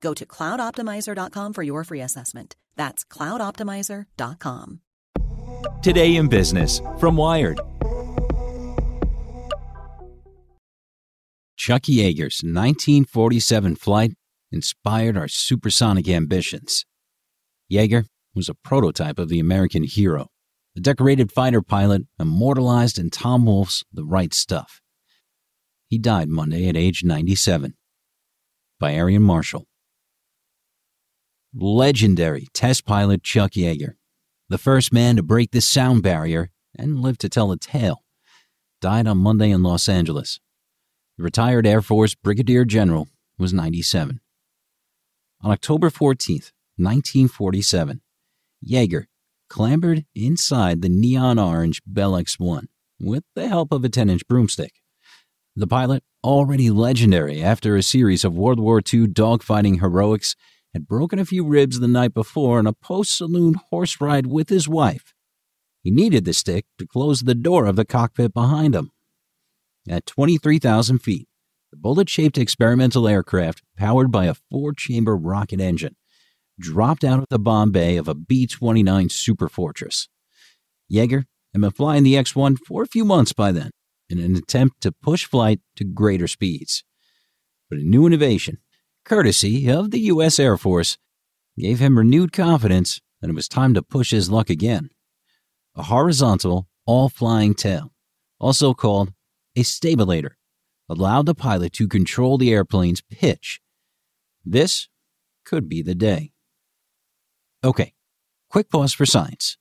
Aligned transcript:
Go 0.00 0.14
to 0.14 0.26
cloudoptimizer.com 0.26 1.52
for 1.52 1.62
your 1.62 1.84
free 1.84 2.00
assessment. 2.00 2.56
That's 2.76 3.04
cloudoptimizer.com. 3.04 4.80
Today 5.82 6.16
in 6.16 6.28
Business 6.28 6.80
from 6.98 7.16
Wired. 7.16 7.60
Chuck 11.56 11.82
Yeager's 11.82 12.42
1947 12.42 13.76
flight 13.76 14.12
inspired 14.50 15.16
our 15.16 15.28
supersonic 15.28 16.08
ambitions. 16.08 16.86
Yeager 17.70 18.06
was 18.34 18.48
a 18.48 18.54
prototype 18.54 19.18
of 19.18 19.28
the 19.28 19.38
American 19.38 19.84
hero, 19.84 20.28
a 20.76 20.80
decorated 20.80 21.30
fighter 21.30 21.60
pilot 21.60 22.02
immortalized 22.18 22.98
in 22.98 23.10
Tom 23.10 23.44
Wolfe's 23.44 23.84
The 23.92 24.04
Right 24.04 24.32
Stuff. 24.32 24.80
He 25.86 25.98
died 25.98 26.28
Monday 26.28 26.68
at 26.68 26.76
age 26.76 27.04
97. 27.04 27.74
By 28.78 28.92
Aarian 28.92 29.20
Marshall. 29.20 29.66
Legendary 31.52 32.46
test 32.54 32.86
pilot 32.86 33.24
Chuck 33.24 33.52
Yeager, 33.52 33.94
the 34.48 34.56
first 34.56 34.92
man 34.92 35.16
to 35.16 35.22
break 35.24 35.50
the 35.50 35.60
sound 35.60 36.00
barrier 36.00 36.50
and 36.78 37.00
live 37.00 37.18
to 37.18 37.28
tell 37.28 37.48
the 37.48 37.56
tale, 37.56 38.04
died 38.80 39.08
on 39.08 39.18
Monday 39.18 39.50
in 39.50 39.60
Los 39.64 39.88
Angeles. 39.88 40.38
The 41.18 41.24
retired 41.24 41.66
Air 41.66 41.82
Force 41.82 42.14
Brigadier 42.14 42.64
General 42.64 43.08
was 43.36 43.52
97. 43.52 44.20
On 45.42 45.50
October 45.50 45.90
14, 45.90 46.36
1947, 46.76 48.00
Yeager 48.64 49.06
clambered 49.48 50.04
inside 50.14 50.82
the 50.82 50.88
neon 50.88 51.40
orange 51.40 51.82
Bell 51.84 52.14
X 52.14 52.38
1 52.38 52.68
with 53.00 53.24
the 53.34 53.48
help 53.48 53.72
of 53.72 53.84
a 53.84 53.88
10 53.88 54.08
inch 54.08 54.22
broomstick. 54.28 54.74
The 55.56 55.66
pilot, 55.66 56.04
already 56.22 56.70
legendary 56.70 57.42
after 57.42 57.74
a 57.74 57.82
series 57.82 58.24
of 58.24 58.36
World 58.36 58.60
War 58.60 58.78
II 58.78 59.08
dogfighting 59.08 59.80
heroics, 59.80 60.36
had 60.74 60.86
broken 60.86 61.18
a 61.18 61.24
few 61.24 61.44
ribs 61.44 61.80
the 61.80 61.88
night 61.88 62.14
before 62.14 62.60
in 62.60 62.66
a 62.66 62.72
post 62.72 63.16
saloon 63.16 63.54
horse 63.70 64.00
ride 64.00 64.26
with 64.26 64.48
his 64.48 64.68
wife. 64.68 65.14
He 65.82 65.90
needed 65.90 66.24
the 66.24 66.32
stick 66.32 66.66
to 66.78 66.86
close 66.86 67.22
the 67.22 67.34
door 67.34 67.66
of 67.66 67.76
the 67.76 67.84
cockpit 67.84 68.34
behind 68.34 68.74
him. 68.74 68.90
At 69.88 70.06
23,000 70.06 70.98
feet, 70.98 71.26
the 71.70 71.76
bullet 71.76 72.08
shaped 72.08 72.36
experimental 72.36 73.08
aircraft, 73.08 73.62
powered 73.76 74.10
by 74.10 74.26
a 74.26 74.34
four 74.34 74.72
chamber 74.72 75.16
rocket 75.16 75.60
engine, 75.60 75.96
dropped 76.58 77.04
out 77.04 77.20
of 77.20 77.26
the 77.30 77.38
bomb 77.38 77.70
bay 77.70 77.96
of 77.96 78.08
a 78.08 78.14
B 78.14 78.46
29 78.46 79.08
Superfortress. 79.08 80.08
Yeager 80.92 81.24
had 81.52 81.62
been 81.62 81.70
flying 81.70 82.02
the 82.02 82.16
X 82.16 82.36
1 82.36 82.56
for 82.56 82.82
a 82.82 82.88
few 82.88 83.04
months 83.04 83.32
by 83.32 83.52
then 83.52 83.70
in 84.08 84.18
an 84.18 84.36
attempt 84.36 84.80
to 84.82 84.92
push 84.92 85.24
flight 85.24 85.60
to 85.76 85.84
greater 85.84 86.26
speeds. 86.26 86.84
But 87.68 87.78
a 87.78 87.82
new 87.82 88.06
innovation 88.06 88.58
courtesy 89.10 89.68
of 89.68 89.90
the 89.90 89.98
U.S. 90.12 90.38
Air 90.38 90.56
Force, 90.56 90.96
gave 91.58 91.80
him 91.80 91.98
renewed 91.98 92.32
confidence 92.32 93.00
that 93.20 93.28
it 93.28 93.34
was 93.34 93.48
time 93.48 93.74
to 93.74 93.82
push 93.82 94.12
his 94.12 94.30
luck 94.30 94.48
again. 94.48 94.88
A 95.74 95.82
horizontal, 95.82 96.68
all 96.86 97.08
flying 97.08 97.54
tail, 97.54 97.92
also 98.38 98.72
called 98.72 99.12
a 99.56 99.64
stabilator, 99.64 100.34
allowed 100.88 101.26
the 101.26 101.34
pilot 101.34 101.72
to 101.72 101.88
control 101.88 102.38
the 102.38 102.52
airplane's 102.52 103.00
pitch. 103.00 103.60
This 104.44 104.88
could 105.44 105.68
be 105.68 105.82
the 105.82 105.96
day. 105.96 106.30
Okay, 107.64 107.94
quick 108.48 108.70
pause 108.70 108.92
for 108.92 109.06
science. 109.06 109.58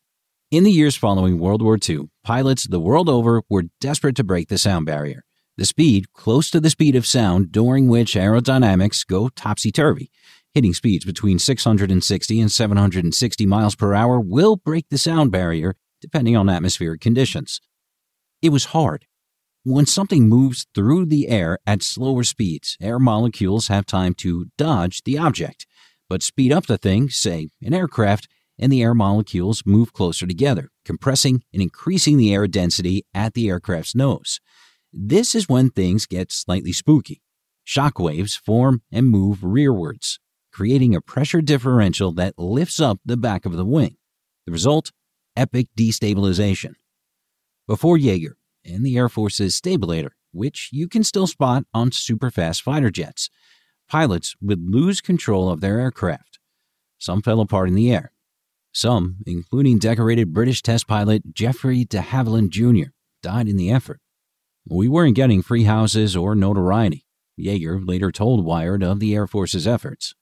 In 0.51 0.63
the 0.63 0.71
years 0.71 0.95
following 0.95 1.39
World 1.39 1.63
War 1.63 1.79
II, 1.89 2.11
pilots 2.23 2.67
the 2.67 2.79
world 2.79 3.09
over 3.09 3.41
were 3.49 3.63
desperate 3.81 4.15
to 4.17 4.23
break 4.23 4.49
the 4.49 4.59
sound 4.59 4.85
barrier 4.85 5.23
the 5.59 5.65
speed 5.65 6.13
close 6.13 6.49
to 6.49 6.61
the 6.61 6.69
speed 6.69 6.95
of 6.95 7.05
sound 7.05 7.51
during 7.51 7.89
which 7.89 8.15
aerodynamics 8.15 9.05
go 9.05 9.27
topsy 9.27 9.71
turvy. 9.71 10.09
Hitting 10.53 10.73
speeds 10.73 11.03
between 11.03 11.37
660 11.37 12.39
and 12.39 12.51
760 12.51 13.45
miles 13.45 13.75
per 13.75 13.93
hour 13.93 14.21
will 14.21 14.55
break 14.55 14.87
the 14.89 14.97
sound 14.97 15.31
barrier 15.31 15.75
depending 16.01 16.37
on 16.37 16.47
atmospheric 16.47 17.01
conditions. 17.01 17.59
It 18.41 18.49
was 18.49 18.65
hard. 18.65 19.05
When 19.63 19.85
something 19.85 20.29
moves 20.29 20.65
through 20.73 21.07
the 21.07 21.27
air 21.27 21.59
at 21.67 21.83
slower 21.83 22.23
speeds, 22.23 22.77
air 22.81 22.97
molecules 22.97 23.67
have 23.67 23.85
time 23.85 24.13
to 24.15 24.45
dodge 24.57 25.03
the 25.03 25.17
object. 25.17 25.67
But 26.07 26.23
speed 26.23 26.53
up 26.53 26.67
the 26.67 26.77
thing, 26.77 27.09
say 27.09 27.49
an 27.61 27.73
aircraft, 27.73 28.29
and 28.57 28.71
the 28.71 28.81
air 28.81 28.93
molecules 28.93 29.63
move 29.65 29.91
closer 29.91 30.25
together, 30.25 30.69
compressing 30.85 31.43
and 31.53 31.61
increasing 31.61 32.15
the 32.15 32.33
air 32.33 32.47
density 32.47 33.05
at 33.13 33.33
the 33.33 33.49
aircraft's 33.49 33.93
nose. 33.93 34.39
This 34.91 35.35
is 35.35 35.47
when 35.47 35.69
things 35.69 36.07
get 36.07 36.31
slightly 36.31 36.71
spooky. 36.71 37.21
Shock 37.63 37.99
waves 37.99 38.35
form 38.35 38.81
and 38.91 39.07
move 39.07 39.39
rearwards, 39.39 40.17
creating 40.51 40.95
a 40.95 41.01
pressure 41.01 41.41
differential 41.41 42.11
that 42.13 42.39
lifts 42.39 42.79
up 42.79 42.99
the 43.05 43.17
back 43.17 43.45
of 43.45 43.55
the 43.55 43.65
wing. 43.65 43.97
The 44.45 44.51
result? 44.51 44.91
Epic 45.35 45.67
destabilization. 45.77 46.73
Before 47.67 47.97
Yeager 47.97 48.33
and 48.65 48.83
the 48.83 48.97
Air 48.97 49.09
Force's 49.09 49.59
stabilator, 49.59 50.09
which 50.31 50.69
you 50.71 50.87
can 50.87 51.03
still 51.03 51.27
spot 51.27 51.65
on 51.71 51.91
superfast 51.91 52.63
fighter 52.63 52.89
jets, 52.89 53.29
pilots 53.87 54.35
would 54.41 54.71
lose 54.71 55.01
control 55.01 55.49
of 55.49 55.61
their 55.61 55.79
aircraft. 55.79 56.39
Some 56.97 57.21
fell 57.21 57.41
apart 57.41 57.69
in 57.69 57.75
the 57.75 57.91
air. 57.91 58.11
Some, 58.71 59.17
including 59.27 59.77
decorated 59.77 60.33
British 60.33 60.63
test 60.63 60.87
pilot 60.87 61.33
Geoffrey 61.33 61.85
de 61.85 61.99
Havilland 61.99 62.49
Jr., 62.49 62.89
died 63.21 63.47
in 63.47 63.55
the 63.55 63.69
effort. 63.71 63.99
We 64.67 64.87
weren't 64.87 65.15
getting 65.15 65.41
free 65.41 65.63
houses 65.63 66.15
or 66.15 66.35
notoriety. 66.35 67.05
Yeager 67.39 67.85
later 67.87 68.11
told 68.11 68.45
Wired 68.45 68.83
of 68.83 68.99
the 68.99 69.15
Air 69.15 69.27
Force's 69.27 69.67
efforts. 69.67 70.13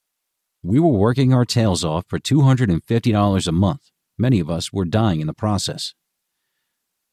We 0.64 0.80
were 0.80 0.90
working 0.90 1.34
our 1.34 1.46
tails 1.46 1.84
off 1.84 2.06
for 2.08 2.20
$250 2.20 3.48
a 3.48 3.52
month. 3.52 3.92
Many 4.18 4.40
of 4.40 4.50
us 4.50 4.74
were 4.74 4.86
dying 4.86 5.22
in 5.22 5.28
the 5.28 5.34
process. 5.34 5.94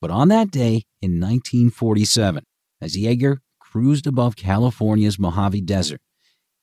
But 0.01 0.11
on 0.11 0.29
that 0.29 0.51
day 0.51 0.85
in 1.01 1.21
1947, 1.21 2.45
as 2.81 2.97
Yeager 2.97 3.39
cruised 3.59 4.07
above 4.07 4.37
California's 4.37 5.19
Mojave 5.19 5.63
Desert, 5.63 6.01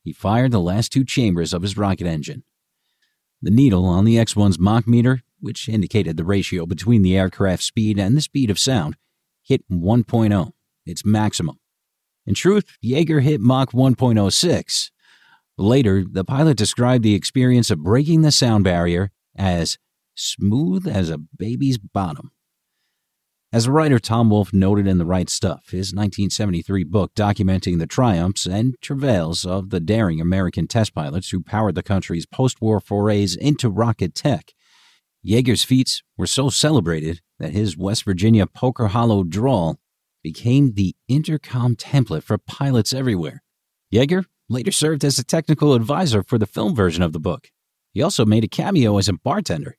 he 0.03 0.13
fired 0.13 0.51
the 0.51 0.59
last 0.59 0.91
two 0.91 1.05
chambers 1.05 1.53
of 1.53 1.61
his 1.61 1.77
rocket 1.77 2.07
engine. 2.07 2.43
The 3.41 3.51
needle 3.51 3.85
on 3.85 4.05
the 4.05 4.19
X 4.19 4.33
1's 4.35 4.59
Mach 4.59 4.87
meter, 4.87 5.21
which 5.39 5.67
indicated 5.67 6.17
the 6.17 6.23
ratio 6.23 6.65
between 6.65 7.01
the 7.01 7.17
aircraft's 7.17 7.65
speed 7.65 7.97
and 7.97 8.15
the 8.15 8.21
speed 8.21 8.49
of 8.49 8.59
sound, 8.59 8.95
hit 9.43 9.67
1.0, 9.69 10.51
its 10.85 11.05
maximum. 11.05 11.57
In 12.25 12.35
truth, 12.35 12.65
Yeager 12.83 13.21
hit 13.21 13.41
Mach 13.41 13.71
1.06. 13.71 14.91
Later, 15.57 16.03
the 16.09 16.23
pilot 16.23 16.57
described 16.57 17.03
the 17.03 17.15
experience 17.15 17.69
of 17.69 17.83
breaking 17.83 18.21
the 18.21 18.31
sound 18.31 18.63
barrier 18.63 19.11
as 19.35 19.77
smooth 20.15 20.87
as 20.87 21.09
a 21.09 21.17
baby's 21.17 21.77
bottom. 21.77 22.31
As 23.53 23.67
writer 23.67 23.99
Tom 23.99 24.29
Wolfe 24.29 24.53
noted 24.53 24.87
in 24.87 24.97
The 24.97 25.05
Right 25.05 25.29
Stuff, 25.29 25.71
his 25.71 25.93
1973 25.93 26.85
book 26.85 27.13
documenting 27.15 27.79
the 27.79 27.87
triumphs 27.87 28.45
and 28.45 28.75
travails 28.81 29.45
of 29.45 29.71
the 29.71 29.81
daring 29.81 30.21
American 30.21 30.67
test 30.67 30.95
pilots 30.95 31.31
who 31.31 31.43
powered 31.43 31.75
the 31.75 31.83
country's 31.83 32.25
post 32.25 32.61
war 32.61 32.79
forays 32.79 33.35
into 33.35 33.69
rocket 33.69 34.15
tech, 34.15 34.53
Yeager's 35.25 35.65
feats 35.65 36.01
were 36.17 36.27
so 36.27 36.49
celebrated 36.49 37.21
that 37.41 37.53
his 37.53 37.75
West 37.75 38.05
Virginia 38.05 38.45
Poker 38.45 38.87
Hollow 38.87 39.23
drawl 39.23 39.79
became 40.23 40.73
the 40.73 40.95
intercom 41.07 41.75
template 41.75 42.23
for 42.23 42.37
pilots 42.37 42.93
everywhere. 42.93 43.41
Yeager 43.91 44.25
later 44.47 44.71
served 44.71 45.03
as 45.03 45.17
a 45.17 45.23
technical 45.23 45.73
advisor 45.73 46.21
for 46.23 46.37
the 46.37 46.45
film 46.45 46.75
version 46.75 47.01
of 47.01 47.13
the 47.13 47.19
book. 47.19 47.49
He 47.93 48.01
also 48.01 48.25
made 48.25 48.43
a 48.43 48.47
cameo 48.47 48.97
as 48.97 49.09
a 49.09 49.13
bartender. 49.13 49.77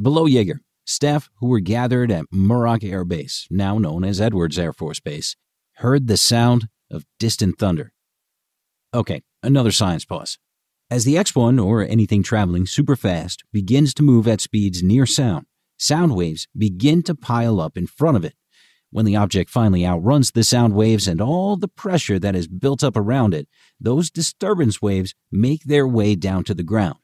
Below 0.00 0.26
Yeager, 0.26 0.60
staff 0.86 1.28
who 1.40 1.48
were 1.48 1.60
gathered 1.60 2.10
at 2.10 2.24
Muroc 2.32 2.82
Air 2.82 3.04
Base, 3.04 3.46
now 3.50 3.76
known 3.76 4.02
as 4.02 4.20
Edwards 4.20 4.58
Air 4.58 4.72
Force 4.72 5.00
Base, 5.00 5.36
heard 5.76 6.06
the 6.06 6.16
sound 6.16 6.68
of 6.90 7.04
distant 7.18 7.58
thunder. 7.58 7.92
Okay, 8.94 9.22
another 9.42 9.72
science 9.72 10.06
pause. 10.06 10.38
As 10.90 11.04
the 11.04 11.18
X 11.18 11.34
1 11.34 11.58
or 11.58 11.82
anything 11.82 12.22
traveling 12.22 12.64
super 12.64 12.96
fast 12.96 13.44
begins 13.52 13.92
to 13.94 14.02
move 14.02 14.26
at 14.26 14.40
speeds 14.40 14.82
near 14.82 15.04
sound, 15.04 15.46
sound 15.76 16.14
waves 16.14 16.48
begin 16.56 17.02
to 17.02 17.14
pile 17.14 17.60
up 17.60 17.76
in 17.76 17.86
front 17.86 18.16
of 18.16 18.24
it. 18.24 18.34
When 18.90 19.04
the 19.04 19.16
object 19.16 19.50
finally 19.50 19.84
outruns 19.84 20.30
the 20.30 20.44
sound 20.44 20.74
waves 20.74 21.06
and 21.06 21.20
all 21.20 21.56
the 21.56 21.68
pressure 21.68 22.18
that 22.18 22.36
is 22.36 22.48
built 22.48 22.82
up 22.82 22.96
around 22.96 23.34
it, 23.34 23.48
those 23.80 24.10
disturbance 24.10 24.80
waves 24.80 25.14
make 25.30 25.64
their 25.64 25.86
way 25.86 26.14
down 26.14 26.44
to 26.44 26.54
the 26.54 26.62
ground. 26.62 26.98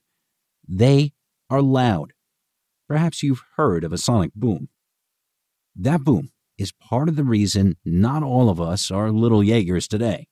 They 0.67 1.13
are 1.51 1.61
loud. 1.61 2.13
Perhaps 2.89 3.23
you've 3.23 3.43
heard 3.57 3.85
of 3.85 3.93
a 3.93 3.99
sonic 3.99 4.33
boom. 4.35 4.69
That 5.75 6.05
boom 6.05 6.31
is 6.57 6.73
part 6.73 7.09
of 7.09 7.17
the 7.17 7.25
reason 7.25 7.77
not 7.85 8.23
all 8.23 8.49
of 8.49 8.61
us 8.61 8.91
are 8.91 9.11
little 9.11 9.41
Yeagers 9.41 9.89
today. 9.89 10.29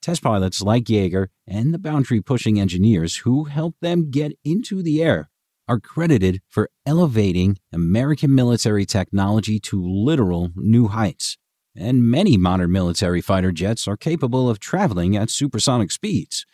Test 0.00 0.22
pilots 0.22 0.62
like 0.62 0.84
Yeager 0.84 1.28
and 1.46 1.74
the 1.74 1.78
boundary 1.78 2.20
pushing 2.20 2.60
engineers 2.60 3.18
who 3.18 3.44
helped 3.44 3.80
them 3.80 4.10
get 4.10 4.38
into 4.44 4.82
the 4.82 5.02
air 5.02 5.30
are 5.68 5.80
credited 5.80 6.40
for 6.48 6.70
elevating 6.84 7.58
American 7.72 8.34
military 8.34 8.84
technology 8.84 9.58
to 9.60 9.82
literal 9.82 10.50
new 10.54 10.88
heights. 10.88 11.36
And 11.76 12.04
many 12.04 12.36
modern 12.36 12.72
military 12.72 13.20
fighter 13.20 13.52
jets 13.52 13.86
are 13.86 13.96
capable 13.96 14.48
of 14.48 14.58
traveling 14.58 15.16
at 15.16 15.30
supersonic 15.30 15.90
speeds. 15.90 16.46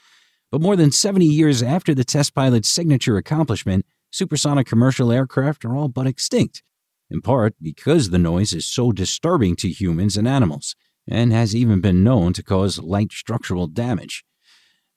But 0.50 0.60
more 0.60 0.76
than 0.76 0.90
70 0.92 1.24
years 1.24 1.62
after 1.62 1.94
the 1.94 2.04
test 2.04 2.34
pilot's 2.34 2.68
signature 2.68 3.16
accomplishment, 3.16 3.86
supersonic 4.10 4.66
commercial 4.66 5.12
aircraft 5.12 5.64
are 5.64 5.76
all 5.76 5.88
but 5.88 6.06
extinct, 6.06 6.62
in 7.10 7.22
part 7.22 7.54
because 7.60 8.10
the 8.10 8.18
noise 8.18 8.52
is 8.52 8.66
so 8.66 8.92
disturbing 8.92 9.56
to 9.56 9.68
humans 9.68 10.16
and 10.16 10.26
animals, 10.26 10.74
and 11.08 11.32
has 11.32 11.54
even 11.54 11.80
been 11.80 12.04
known 12.04 12.32
to 12.32 12.42
cause 12.42 12.78
light 12.78 13.12
structural 13.12 13.66
damage. 13.66 14.24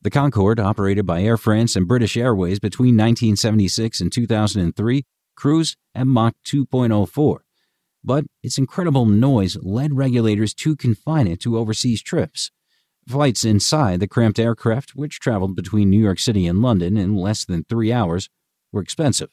The 0.06 0.12
Concorde, 0.12 0.60
operated 0.60 1.08
by 1.08 1.24
Air 1.24 1.36
France 1.36 1.76
and 1.76 1.88
British 1.88 2.16
Airways 2.16 2.60
between 2.60 2.96
1976 2.96 4.02
and 4.02 4.12
2003, 4.12 5.04
cruised 5.36 5.78
at 5.96 6.06
Mach 6.06 6.36
2.04, 6.46 7.38
but 8.04 8.26
its 8.44 8.60
incredible 8.60 9.08
noise 9.08 9.58
led 9.64 9.96
regulators 9.98 10.54
to 10.54 10.76
confine 10.76 11.26
it 11.26 11.40
to 11.40 11.58
overseas 11.58 12.04
trips. 12.04 12.52
Flights 13.08 13.44
inside 13.44 14.00
the 14.00 14.08
cramped 14.08 14.38
aircraft, 14.38 14.92
which 14.92 15.20
traveled 15.20 15.56
between 15.56 15.90
New 15.90 16.04
York 16.04 16.20
City 16.20 16.46
and 16.46 16.62
London 16.62 16.98
in 16.98 17.16
less 17.16 17.44
than 17.44 17.64
three 17.64 17.92
hours, 17.92 18.30
were 18.72 18.84
expensive, 18.84 19.32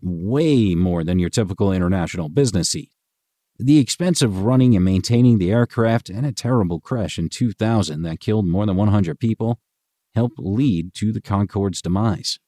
way 0.00 0.76
more 0.76 1.02
than 1.02 1.18
your 1.18 1.30
typical 1.30 1.72
international 1.72 2.28
business 2.28 2.68
seat. 2.68 2.92
The 3.58 3.78
expense 3.78 4.22
of 4.22 4.44
running 4.44 4.76
and 4.76 4.84
maintaining 4.84 5.38
the 5.38 5.50
aircraft 5.50 6.08
and 6.08 6.24
a 6.24 6.30
terrible 6.30 6.78
crash 6.78 7.18
in 7.18 7.28
2000 7.28 8.02
that 8.02 8.20
killed 8.20 8.46
more 8.46 8.66
than 8.66 8.76
100 8.76 9.18
people 9.18 9.58
helped 10.14 10.38
lead 10.38 10.94
to 10.94 11.12
the 11.12 11.20
Concorde's 11.20 11.82
demise. 11.82 12.38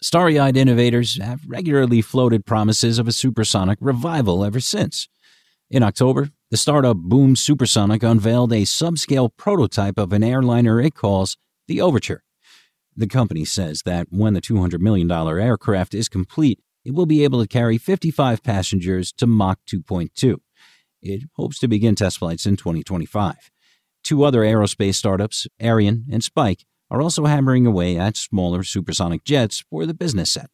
Starry 0.00 0.38
eyed 0.38 0.56
innovators 0.56 1.20
have 1.22 1.42
regularly 1.46 2.02
floated 2.02 2.44
promises 2.44 2.98
of 2.98 3.06
a 3.06 3.12
supersonic 3.12 3.78
revival 3.80 4.44
ever 4.44 4.58
since. 4.58 5.08
In 5.70 5.82
October, 5.82 6.30
the 6.50 6.56
startup 6.56 6.96
Boom 6.96 7.36
Supersonic 7.36 8.02
unveiled 8.02 8.52
a 8.52 8.62
subscale 8.62 9.30
prototype 9.36 9.98
of 9.98 10.12
an 10.12 10.24
airliner 10.24 10.80
it 10.80 10.94
calls 10.94 11.36
the 11.68 11.80
Overture. 11.80 12.24
The 12.96 13.06
company 13.06 13.44
says 13.44 13.82
that 13.86 14.08
when 14.10 14.34
the 14.34 14.42
$200 14.42 14.80
million 14.80 15.10
aircraft 15.10 15.94
is 15.94 16.08
complete, 16.08 16.60
it 16.84 16.94
will 16.94 17.06
be 17.06 17.24
able 17.24 17.40
to 17.40 17.48
carry 17.48 17.78
55 17.78 18.42
passengers 18.42 19.12
to 19.12 19.26
Mach 19.26 19.60
2.2. 19.66 20.36
It 21.00 21.22
hopes 21.36 21.58
to 21.60 21.68
begin 21.68 21.94
test 21.94 22.18
flights 22.18 22.44
in 22.44 22.56
2025. 22.56 23.50
Two 24.04 24.24
other 24.24 24.40
aerospace 24.40 24.96
startups, 24.96 25.46
Aerion 25.60 26.04
and 26.10 26.22
Spike, 26.22 26.64
are 26.92 27.00
also 27.00 27.24
hammering 27.24 27.66
away 27.66 27.96
at 27.96 28.18
smaller 28.18 28.62
supersonic 28.62 29.24
jets 29.24 29.64
for 29.70 29.86
the 29.86 29.94
business 29.94 30.30
set. 30.30 30.50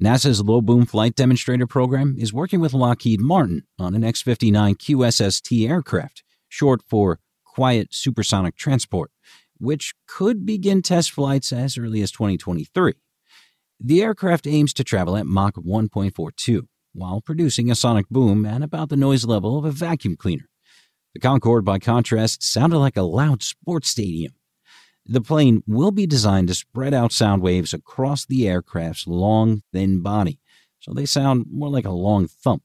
NASA's 0.00 0.42
Low 0.42 0.60
Boom 0.60 0.84
Flight 0.84 1.16
Demonstrator 1.16 1.66
program 1.66 2.16
is 2.18 2.34
working 2.34 2.60
with 2.60 2.74
Lockheed 2.74 3.18
Martin 3.18 3.64
on 3.78 3.94
an 3.94 4.04
X 4.04 4.20
59 4.20 4.74
QSST 4.74 5.68
aircraft, 5.68 6.22
short 6.48 6.82
for 6.86 7.18
Quiet 7.46 7.88
Supersonic 7.94 8.56
Transport, 8.56 9.10
which 9.58 9.94
could 10.06 10.44
begin 10.44 10.82
test 10.82 11.12
flights 11.12 11.50
as 11.50 11.78
early 11.78 12.02
as 12.02 12.10
2023. 12.10 12.92
The 13.80 14.02
aircraft 14.02 14.46
aims 14.46 14.74
to 14.74 14.84
travel 14.84 15.16
at 15.16 15.26
Mach 15.26 15.54
1.42 15.54 16.66
while 16.92 17.22
producing 17.22 17.70
a 17.70 17.74
sonic 17.74 18.08
boom 18.10 18.44
at 18.44 18.62
about 18.62 18.90
the 18.90 18.96
noise 18.96 19.24
level 19.24 19.58
of 19.58 19.64
a 19.64 19.70
vacuum 19.70 20.16
cleaner. 20.16 20.48
The 21.14 21.20
Concorde, 21.20 21.64
by 21.64 21.78
contrast, 21.78 22.42
sounded 22.42 22.78
like 22.78 22.96
a 22.96 23.02
loud 23.02 23.42
sports 23.42 23.88
stadium. 23.88 24.32
The 25.12 25.20
plane 25.20 25.64
will 25.66 25.90
be 25.90 26.06
designed 26.06 26.46
to 26.48 26.54
spread 26.54 26.94
out 26.94 27.10
sound 27.10 27.42
waves 27.42 27.74
across 27.74 28.24
the 28.24 28.46
aircraft's 28.46 29.08
long, 29.08 29.62
thin 29.72 30.02
body, 30.02 30.38
so 30.78 30.94
they 30.94 31.04
sound 31.04 31.46
more 31.50 31.68
like 31.68 31.84
a 31.84 31.90
long 31.90 32.28
thump. 32.28 32.62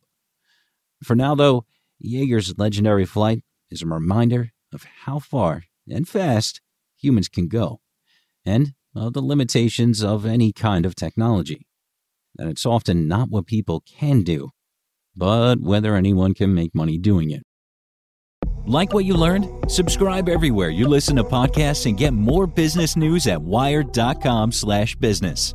For 1.04 1.16
now, 1.16 1.34
though, 1.34 1.66
Yeager's 2.00 2.56
legendary 2.56 3.06
flight 3.06 3.42
is 3.72 3.82
a 3.82 3.88
reminder 3.88 4.52
of 4.72 4.84
how 5.06 5.18
far 5.18 5.64
and 5.90 6.08
fast 6.08 6.62
humans 6.96 7.30
can 7.30 7.48
go, 7.48 7.82
and 8.46 8.76
of 8.96 9.14
the 9.14 9.24
limitations 9.24 10.04
of 10.04 10.24
any 10.24 10.54
kind 10.54 10.86
of 10.86 10.94
technology. 10.94 11.66
That 12.36 12.48
it's 12.48 12.66
often 12.68 13.08
not 13.08 13.32
what 13.32 13.48
people 13.48 13.82
can 13.88 14.22
do, 14.22 14.52
but 15.16 15.62
whether 15.62 15.96
anyone 15.96 16.36
can 16.36 16.54
make 16.54 16.76
money 16.76 17.00
doing 17.00 17.32
it. 17.32 17.42
Like 18.66 18.94
what 18.94 19.06
you 19.06 19.14
learned? 19.14 19.72
Subscribe 19.72 20.28
everywhere 20.28 20.70
you 20.70 20.88
listen 20.88 21.16
to 21.18 21.24
podcasts 21.24 21.86
and 21.86 21.96
get 21.96 22.14
more 22.14 22.48
business 22.48 22.96
news 22.96 23.28
at 23.28 23.40
wired.com/business. 23.40 25.54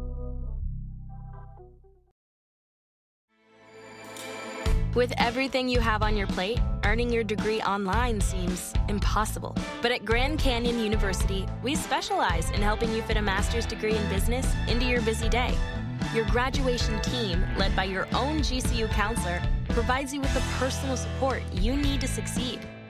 With 4.94 5.12
everything 5.18 5.68
you 5.68 5.78
have 5.78 6.02
on 6.02 6.16
your 6.16 6.26
plate, 6.26 6.58
earning 6.84 7.12
your 7.12 7.22
degree 7.22 7.62
online 7.62 8.20
seems 8.20 8.74
impossible. 8.88 9.54
But 9.82 9.92
at 9.92 10.04
Grand 10.04 10.40
Canyon 10.40 10.80
University, 10.80 11.46
we 11.62 11.76
specialize 11.76 12.50
in 12.50 12.60
helping 12.60 12.92
you 12.92 13.00
fit 13.02 13.16
a 13.16 13.22
master's 13.22 13.66
degree 13.66 13.94
in 13.94 14.08
business 14.08 14.52
into 14.68 14.86
your 14.86 15.00
busy 15.02 15.28
day. 15.28 15.54
Your 16.12 16.24
graduation 16.26 17.00
team, 17.02 17.44
led 17.56 17.76
by 17.76 17.84
your 17.84 18.08
own 18.14 18.40
GCU 18.40 18.88
counselor, 18.88 19.40
provides 19.68 20.12
you 20.12 20.20
with 20.20 20.34
the 20.34 20.42
personal 20.58 20.96
support 20.96 21.44
you 21.52 21.76
need 21.76 22.00
to 22.00 22.08
succeed. 22.08 22.58